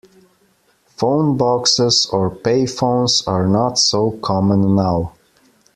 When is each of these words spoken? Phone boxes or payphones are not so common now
Phone 0.97 1.37
boxes 1.37 2.07
or 2.11 2.31
payphones 2.31 3.21
are 3.27 3.47
not 3.47 3.77
so 3.77 4.17
common 4.23 4.75
now 4.75 5.13